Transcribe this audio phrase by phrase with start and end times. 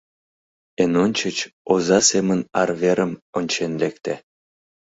[0.81, 1.37] Эн ончыч
[1.73, 4.13] оза семын арверым ончен лекте.